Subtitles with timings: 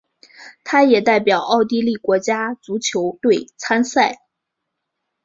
[0.63, 4.21] 他也代表奥地利国家足球队参赛。